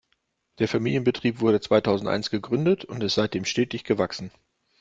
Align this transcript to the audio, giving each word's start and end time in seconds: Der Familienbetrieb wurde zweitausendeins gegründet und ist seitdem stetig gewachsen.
Der 0.57 0.67
Familienbetrieb 0.67 1.41
wurde 1.41 1.61
zweitausendeins 1.61 2.31
gegründet 2.31 2.85
und 2.85 3.03
ist 3.03 3.13
seitdem 3.13 3.45
stetig 3.45 3.83
gewachsen. 3.83 4.31